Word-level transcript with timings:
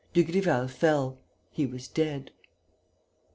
Dugrival 0.15 0.67
fell. 0.67 1.19
He 1.51 1.67
was 1.67 1.87
dead. 1.87 2.31